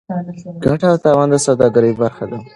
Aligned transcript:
ګټه 0.63 0.87
او 0.91 0.97
تاوان 1.03 1.27
د 1.31 1.35
سوداګرۍ 1.45 1.91
برخه 2.01 2.25
ده. 2.31 2.37